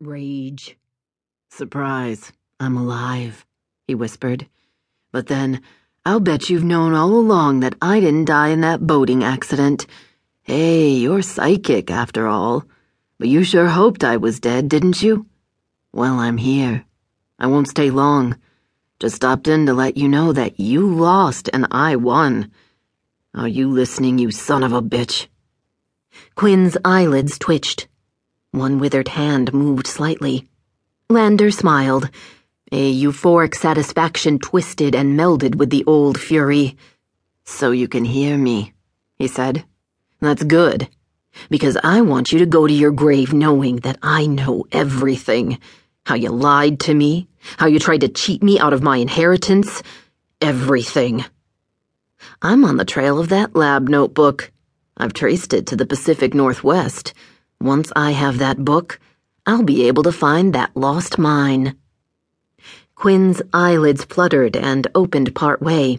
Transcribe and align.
rage. 0.00 0.76
Surprise, 1.50 2.32
I'm 2.58 2.76
alive, 2.76 3.44
he 3.86 3.94
whispered. 3.94 4.46
But 5.12 5.26
then, 5.26 5.60
I'll 6.06 6.20
bet 6.20 6.48
you've 6.48 6.64
known 6.64 6.94
all 6.94 7.10
along 7.10 7.60
that 7.60 7.74
I 7.82 8.00
didn't 8.00 8.24
die 8.24 8.48
in 8.48 8.62
that 8.62 8.86
boating 8.86 9.22
accident. 9.22 9.86
Hey, 10.42 10.90
you're 10.90 11.22
psychic 11.22 11.90
after 11.90 12.26
all. 12.26 12.64
But 13.18 13.28
you 13.28 13.44
sure 13.44 13.68
hoped 13.68 14.02
I 14.02 14.16
was 14.16 14.40
dead, 14.40 14.70
didn't 14.70 15.02
you? 15.02 15.26
Well, 15.92 16.18
I'm 16.18 16.38
here. 16.38 16.84
I 17.38 17.46
won't 17.48 17.68
stay 17.68 17.90
long. 17.90 18.38
Just 18.98 19.16
stopped 19.16 19.48
in 19.48 19.66
to 19.66 19.74
let 19.74 19.98
you 19.98 20.08
know 20.08 20.32
that 20.32 20.58
you 20.58 20.86
lost 20.86 21.50
and 21.52 21.66
I 21.70 21.96
won. 21.96 22.50
Are 23.34 23.48
you 23.48 23.70
listening, 23.70 24.18
you 24.18 24.30
son 24.30 24.62
of 24.62 24.72
a 24.72 24.80
bitch? 24.80 25.26
Quinn's 26.34 26.78
eyelids 26.84 27.38
twitched. 27.38 27.88
One 28.52 28.80
withered 28.80 29.08
hand 29.08 29.54
moved 29.54 29.86
slightly. 29.86 30.48
Lander 31.08 31.52
smiled. 31.52 32.10
A 32.72 32.92
euphoric 32.92 33.54
satisfaction 33.54 34.40
twisted 34.40 34.94
and 34.94 35.18
melded 35.18 35.54
with 35.54 35.70
the 35.70 35.84
old 35.86 36.18
fury. 36.18 36.76
So 37.44 37.70
you 37.70 37.86
can 37.86 38.04
hear 38.04 38.36
me, 38.36 38.72
he 39.18 39.28
said. 39.28 39.64
That's 40.20 40.42
good, 40.42 40.88
because 41.48 41.76
I 41.84 42.00
want 42.00 42.32
you 42.32 42.40
to 42.40 42.46
go 42.46 42.66
to 42.66 42.72
your 42.72 42.90
grave 42.90 43.32
knowing 43.32 43.76
that 43.76 43.98
I 44.02 44.26
know 44.26 44.66
everything. 44.72 45.58
How 46.04 46.16
you 46.16 46.30
lied 46.30 46.80
to 46.80 46.94
me, 46.94 47.28
how 47.56 47.66
you 47.66 47.78
tried 47.78 48.00
to 48.00 48.08
cheat 48.08 48.42
me 48.42 48.58
out 48.58 48.72
of 48.72 48.82
my 48.82 48.96
inheritance, 48.96 49.82
everything. 50.40 51.24
I'm 52.42 52.64
on 52.64 52.78
the 52.78 52.84
trail 52.84 53.18
of 53.18 53.28
that 53.28 53.54
lab 53.54 53.88
notebook. 53.88 54.50
I've 54.96 55.12
traced 55.12 55.54
it 55.54 55.66
to 55.68 55.76
the 55.76 55.86
Pacific 55.86 56.34
Northwest. 56.34 57.14
Once 57.62 57.92
I 57.94 58.12
have 58.12 58.38
that 58.38 58.64
book, 58.64 58.98
I'll 59.44 59.62
be 59.62 59.86
able 59.86 60.02
to 60.04 60.12
find 60.12 60.54
that 60.54 60.74
lost 60.74 61.18
mine. 61.18 61.76
Quinn's 62.94 63.42
eyelids 63.52 64.04
fluttered 64.04 64.56
and 64.56 64.86
opened 64.94 65.34
part 65.34 65.60
way. 65.60 65.98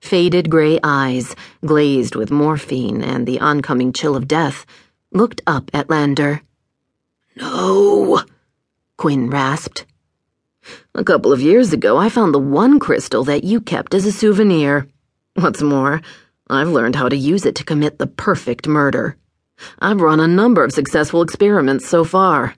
Faded 0.00 0.48
gray 0.48 0.78
eyes, 0.84 1.34
glazed 1.66 2.14
with 2.14 2.30
morphine 2.30 3.02
and 3.02 3.26
the 3.26 3.40
oncoming 3.40 3.92
chill 3.92 4.14
of 4.14 4.28
death, 4.28 4.64
looked 5.10 5.40
up 5.44 5.70
at 5.74 5.90
Lander. 5.90 6.42
No, 7.34 8.22
Quinn 8.96 9.28
rasped. 9.28 9.84
A 10.94 11.02
couple 11.02 11.32
of 11.32 11.40
years 11.40 11.72
ago, 11.72 11.96
I 11.96 12.10
found 12.10 12.32
the 12.32 12.38
one 12.38 12.78
crystal 12.78 13.24
that 13.24 13.42
you 13.42 13.60
kept 13.60 13.94
as 13.94 14.06
a 14.06 14.12
souvenir. 14.12 14.86
What's 15.34 15.62
more, 15.62 16.00
I've 16.48 16.68
learned 16.68 16.94
how 16.94 17.08
to 17.08 17.16
use 17.16 17.44
it 17.44 17.56
to 17.56 17.64
commit 17.64 17.98
the 17.98 18.06
perfect 18.06 18.68
murder. 18.68 19.16
I've 19.78 20.00
run 20.00 20.20
a 20.20 20.26
number 20.26 20.64
of 20.64 20.72
successful 20.72 21.22
experiments 21.22 21.88
so 21.88 22.04
far. 22.04 22.54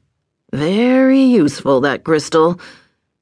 Very 0.52 1.20
useful, 1.20 1.80
that 1.80 2.04
crystal. 2.04 2.60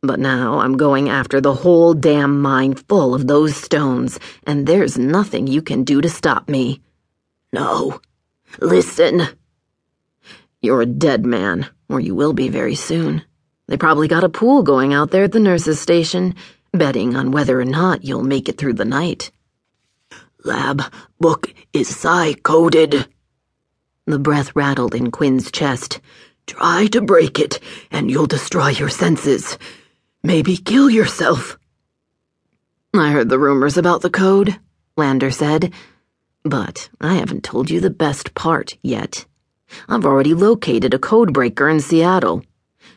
But 0.02 0.18
now 0.18 0.58
I'm 0.58 0.76
going 0.76 1.08
after 1.08 1.40
the 1.40 1.54
whole 1.54 1.94
damn 1.94 2.42
mine 2.42 2.74
full 2.74 3.14
of 3.14 3.26
those 3.26 3.56
stones, 3.56 4.18
and 4.46 4.66
there's 4.66 4.98
nothing 4.98 5.46
you 5.46 5.62
can 5.62 5.84
do 5.84 6.00
to 6.00 6.08
stop 6.08 6.48
me. 6.48 6.80
No. 7.52 8.00
Listen. 8.60 9.28
You're 10.60 10.82
a 10.82 10.86
dead 10.86 11.24
man, 11.24 11.68
or 11.88 12.00
you 12.00 12.14
will 12.14 12.32
be 12.32 12.48
very 12.48 12.74
soon. 12.74 13.22
They 13.68 13.76
probably 13.76 14.08
got 14.08 14.24
a 14.24 14.28
pool 14.28 14.62
going 14.62 14.92
out 14.92 15.10
there 15.10 15.24
at 15.24 15.32
the 15.32 15.40
nurse's 15.40 15.80
station, 15.80 16.34
betting 16.72 17.16
on 17.16 17.30
whether 17.30 17.60
or 17.60 17.64
not 17.64 18.04
you'll 18.04 18.24
make 18.24 18.48
it 18.48 18.58
through 18.58 18.74
the 18.74 18.84
night. 18.84 19.30
Lab 20.44 20.82
book 21.20 21.54
is 21.72 21.88
psi 21.88 22.34
coded. 22.34 23.06
The 24.06 24.18
breath 24.18 24.56
rattled 24.56 24.96
in 24.96 25.12
Quinn's 25.12 25.52
chest. 25.52 26.00
Try 26.46 26.86
to 26.88 27.00
break 27.00 27.38
it, 27.38 27.60
and 27.90 28.10
you'll 28.10 28.26
destroy 28.26 28.68
your 28.70 28.88
senses. 28.88 29.56
Maybe 30.24 30.56
kill 30.56 30.90
yourself. 30.90 31.56
I 32.94 33.12
heard 33.12 33.28
the 33.28 33.38
rumors 33.38 33.76
about 33.76 34.02
the 34.02 34.10
code, 34.10 34.58
Lander 34.96 35.30
said. 35.30 35.72
But 36.42 36.90
I 37.00 37.14
haven't 37.14 37.44
told 37.44 37.70
you 37.70 37.80
the 37.80 37.90
best 37.90 38.34
part 38.34 38.76
yet. 38.82 39.24
I've 39.88 40.04
already 40.04 40.34
located 40.34 40.94
a 40.94 40.98
codebreaker 40.98 41.70
in 41.72 41.80
Seattle. 41.80 42.42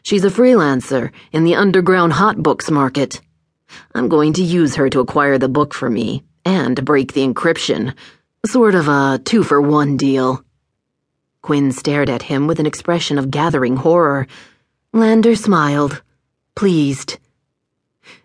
She's 0.02 0.24
a 0.24 0.30
freelancer 0.30 1.12
in 1.32 1.44
the 1.44 1.56
underground 1.56 2.14
hot 2.14 2.42
books 2.42 2.72
market. 2.72 3.22
I'm 3.94 4.08
going 4.08 4.34
to 4.34 4.44
use 4.44 4.76
her 4.76 4.90
to 4.90 5.00
acquire 5.00 5.38
the 5.38 5.50
book 5.50 5.74
for 5.74 5.90
me 5.90 6.24
and 6.44 6.84
break 6.84 7.14
the 7.14 7.26
encryption. 7.26 7.94
Sort 8.46 8.76
of 8.76 8.88
a 8.88 9.20
two 9.24 9.44
for 9.44 9.62
one 9.62 9.98
deal. 9.98 10.45
Quinn 11.46 11.72
stared 11.72 12.10
at 12.10 12.24
him 12.24 12.48
with 12.48 12.60
an 12.60 12.66
expression 12.66 13.20
of 13.20 13.30
gathering 13.30 13.76
horror. 13.76 14.26
Lander 14.94 15.36
smiled, 15.36 16.02
pleased. 16.56 17.20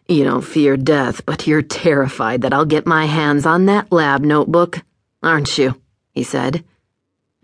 You 0.09 0.25
don't 0.25 0.41
fear 0.41 0.79
death, 0.79 1.27
but 1.27 1.47
you're 1.47 1.61
terrified 1.61 2.41
that 2.41 2.55
I'll 2.55 2.65
get 2.65 2.87
my 2.87 3.05
hands 3.05 3.45
on 3.45 3.67
that 3.67 3.93
lab 3.93 4.23
notebook, 4.23 4.81
aren't 5.23 5.59
you? 5.59 5.79
he 6.13 6.23
said. 6.23 6.65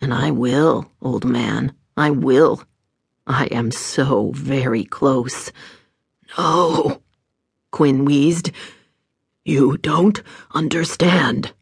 And 0.01 0.15
I 0.15 0.31
will, 0.31 0.91
old 1.03 1.27
man. 1.27 1.75
I 1.95 2.09
will. 2.09 2.63
I 3.27 3.45
am 3.49 3.71
so 3.71 4.31
very 4.31 4.83
close. 4.83 5.53
No, 6.39 7.03
Quinn 7.71 8.07
wheezed. 8.07 8.51
You 9.45 9.77
don't 9.77 10.23
understand. 10.55 11.53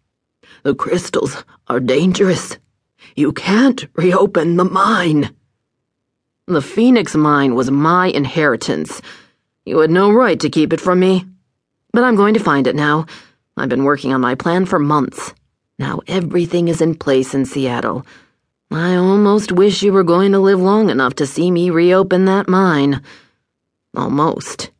The 0.62 0.76
crystals 0.76 1.44
are 1.66 1.80
dangerous. 1.80 2.58
You 3.16 3.32
can't 3.32 3.86
reopen 3.94 4.56
the 4.56 4.64
mine. 4.64 5.34
The 6.46 6.62
Phoenix 6.62 7.14
mine 7.14 7.54
was 7.54 7.70
my 7.70 8.08
inheritance. 8.08 9.00
You 9.64 9.78
had 9.78 9.90
no 9.90 10.12
right 10.12 10.38
to 10.40 10.50
keep 10.50 10.72
it 10.72 10.80
from 10.80 11.00
me. 11.00 11.24
But 11.92 12.04
I'm 12.04 12.16
going 12.16 12.34
to 12.34 12.40
find 12.40 12.66
it 12.66 12.76
now. 12.76 13.06
I've 13.56 13.68
been 13.68 13.84
working 13.84 14.12
on 14.12 14.20
my 14.20 14.34
plan 14.34 14.66
for 14.66 14.78
months. 14.78 15.32
Now 15.78 16.00
everything 16.06 16.68
is 16.68 16.80
in 16.80 16.96
place 16.96 17.34
in 17.34 17.44
Seattle. 17.44 18.04
I 18.70 18.96
almost 18.96 19.52
wish 19.52 19.82
you 19.82 19.92
were 19.92 20.04
going 20.04 20.32
to 20.32 20.38
live 20.38 20.60
long 20.60 20.90
enough 20.90 21.14
to 21.16 21.26
see 21.26 21.50
me 21.50 21.70
reopen 21.70 22.24
that 22.24 22.48
mine. 22.48 23.02
Almost. 23.96 24.70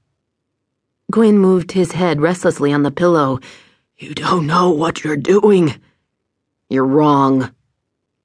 Quinn 1.13 1.39
moved 1.39 1.73
his 1.73 1.93
head 1.93 2.21
restlessly 2.21 2.73
on 2.73 2.83
the 2.83 2.91
pillow. 2.91 3.39
You 3.97 4.13
don't 4.15 4.47
know 4.47 4.71
what 4.71 5.05
you're 5.05 5.17
doing. 5.17 5.75
You're 6.69 6.85
wrong. 6.85 7.55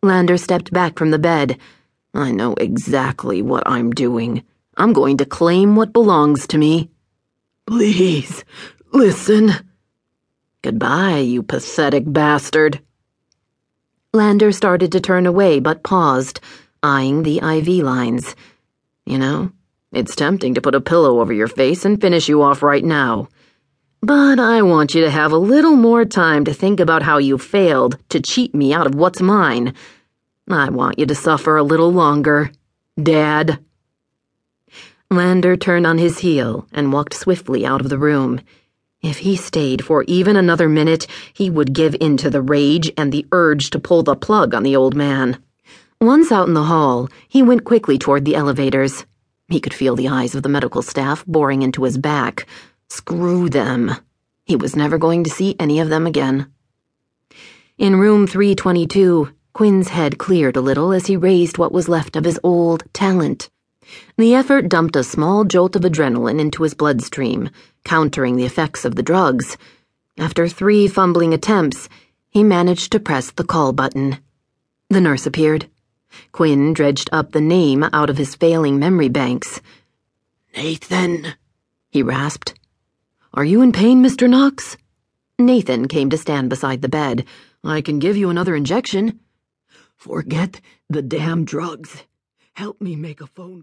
Lander 0.01 0.37
stepped 0.37 0.71
back 0.71 0.97
from 0.97 1.11
the 1.11 1.19
bed. 1.19 1.57
I 2.13 2.31
know 2.31 2.53
exactly 2.53 3.41
what 3.41 3.63
I'm 3.65 3.91
doing. 3.91 4.43
I'm 4.77 4.93
going 4.93 5.17
to 5.17 5.25
claim 5.25 5.75
what 5.75 5.91
belongs 5.91 6.47
to 6.47 6.57
me. 6.57 6.89
Please, 7.67 8.45
listen. 8.93 9.51
Goodbye, 10.61 11.17
you 11.17 11.43
pathetic 11.43 12.03
bastard. 12.07 12.79
Lander 14.13 14.53
started 14.53 14.93
to 14.93 15.01
turn 15.01 15.25
away 15.25 15.59
but 15.59 15.83
paused, 15.83 16.39
eyeing 16.81 17.23
the 17.23 17.39
IV 17.39 17.83
lines. 17.83 18.35
You 19.05 19.17
know, 19.17 19.51
it's 19.91 20.15
tempting 20.15 20.53
to 20.53 20.61
put 20.61 20.75
a 20.75 20.81
pillow 20.81 21.19
over 21.19 21.33
your 21.33 21.49
face 21.49 21.83
and 21.83 21.99
finish 21.99 22.29
you 22.29 22.41
off 22.41 22.63
right 22.63 22.83
now. 22.83 23.27
But 24.01 24.39
I 24.39 24.61
want 24.61 24.95
you 24.95 25.01
to 25.01 25.09
have 25.09 25.33
a 25.33 25.37
little 25.37 25.75
more 25.75 26.05
time 26.05 26.45
to 26.45 26.53
think 26.53 26.79
about 26.79 27.03
how 27.03 27.17
you 27.17 27.37
failed 27.37 27.97
to 28.09 28.21
cheat 28.21 28.55
me 28.55 28.73
out 28.73 28.87
of 28.87 28.95
what's 28.95 29.21
mine. 29.21 29.73
I 30.49 30.69
want 30.69 30.97
you 30.97 31.05
to 31.05 31.15
suffer 31.15 31.57
a 31.57 31.63
little 31.63 31.91
longer, 31.91 32.51
Dad. 33.01 33.59
Lander 35.11 35.57
turned 35.57 35.85
on 35.85 35.97
his 35.97 36.19
heel 36.19 36.65
and 36.71 36.93
walked 36.93 37.13
swiftly 37.13 37.65
out 37.65 37.81
of 37.81 37.89
the 37.89 37.97
room. 37.97 38.39
If 39.01 39.19
he 39.19 39.35
stayed 39.35 39.83
for 39.83 40.03
even 40.03 40.37
another 40.37 40.69
minute, 40.69 41.05
he 41.33 41.49
would 41.49 41.73
give 41.73 41.95
in 41.99 42.15
to 42.17 42.29
the 42.29 42.41
rage 42.41 42.91
and 42.95 43.11
the 43.11 43.25
urge 43.31 43.69
to 43.71 43.79
pull 43.79 44.03
the 44.03 44.15
plug 44.15 44.53
on 44.53 44.63
the 44.63 44.75
old 44.75 44.95
man. 44.95 45.43
Once 45.99 46.31
out 46.31 46.47
in 46.47 46.53
the 46.53 46.63
hall, 46.63 47.09
he 47.27 47.43
went 47.43 47.65
quickly 47.65 47.97
toward 47.97 48.23
the 48.23 48.35
elevators. 48.35 49.05
He 49.49 49.59
could 49.59 49.73
feel 49.73 49.95
the 49.95 50.07
eyes 50.07 50.35
of 50.35 50.43
the 50.43 50.49
medical 50.49 50.81
staff 50.81 51.25
boring 51.25 51.63
into 51.63 51.83
his 51.83 51.97
back. 51.97 52.45
Screw 52.89 53.49
them. 53.49 53.95
He 54.43 54.55
was 54.55 54.75
never 54.75 54.97
going 54.97 55.23
to 55.23 55.29
see 55.29 55.55
any 55.59 55.79
of 55.79 55.89
them 55.89 56.07
again. 56.07 56.51
In 57.77 57.95
room 57.95 58.27
322, 58.27 59.29
Quinn's 59.53 59.89
head 59.89 60.17
cleared 60.17 60.57
a 60.57 60.61
little 60.61 60.91
as 60.91 61.07
he 61.07 61.15
raised 61.15 61.57
what 61.57 61.71
was 61.71 61.87
left 61.87 62.15
of 62.15 62.25
his 62.25 62.39
old 62.43 62.83
talent. 62.93 63.49
The 64.17 64.35
effort 64.35 64.69
dumped 64.69 64.95
a 64.95 65.03
small 65.03 65.45
jolt 65.45 65.75
of 65.75 65.83
adrenaline 65.83 66.39
into 66.39 66.63
his 66.63 66.73
bloodstream, 66.73 67.49
countering 67.83 68.35
the 68.35 68.45
effects 68.45 68.85
of 68.85 68.95
the 68.95 69.03
drugs. 69.03 69.57
After 70.17 70.47
three 70.47 70.87
fumbling 70.87 71.33
attempts, 71.33 71.89
he 72.29 72.43
managed 72.43 72.91
to 72.91 72.99
press 72.99 73.31
the 73.31 73.43
call 73.43 73.71
button. 73.71 74.17
The 74.89 75.01
nurse 75.01 75.25
appeared. 75.25 75.69
Quinn 76.31 76.73
dredged 76.73 77.09
up 77.11 77.31
the 77.31 77.41
name 77.41 77.83
out 77.93 78.09
of 78.09 78.17
his 78.17 78.35
failing 78.35 78.77
memory 78.77 79.09
banks. 79.09 79.61
Nathan, 80.55 81.35
he 81.89 82.03
rasped. 82.03 82.58
Are 83.31 83.45
you 83.45 83.61
in 83.61 83.71
pain, 83.71 84.03
Mr. 84.03 84.27
Knox? 84.27 84.75
Nathan 85.37 85.87
came 85.87 86.09
to 86.09 86.17
stand 86.17 86.49
beside 86.49 86.81
the 86.81 86.89
bed. 86.89 87.25
I 87.63 87.81
can 87.81 87.99
give 87.99 88.17
you 88.17 88.29
another 88.29 88.55
injection. 88.55 89.19
Forget 89.95 90.61
the 90.89 91.03
damn 91.03 91.45
drugs. 91.45 92.03
Help 92.53 92.81
me 92.81 92.95
make 92.95 93.21
a 93.21 93.27
phone 93.27 93.57